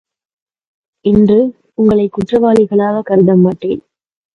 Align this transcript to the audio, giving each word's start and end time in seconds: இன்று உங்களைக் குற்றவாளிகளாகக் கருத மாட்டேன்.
இன்று 1.05 1.37
உங்களைக் 1.73 2.13
குற்றவாளிகளாகக் 2.13 3.05
கருத 3.05 3.35
மாட்டேன். 3.35 3.81